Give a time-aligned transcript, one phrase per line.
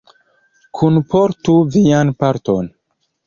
[0.77, 2.73] Kunportu vian parton!